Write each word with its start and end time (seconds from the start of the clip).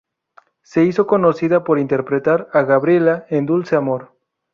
Se 0.63 0.83
hizo 0.83 1.05
conocida 1.05 1.63
por 1.63 1.77
interpretar 1.77 2.49
a 2.53 2.63
"Gabriela" 2.63 3.27
en 3.29 3.45
"Dulce 3.45 3.75
Amor". 3.75 4.15